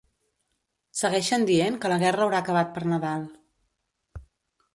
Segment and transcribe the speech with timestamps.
[1.01, 3.29] Segueixen dient que la guerra haurà acabat per Nadal.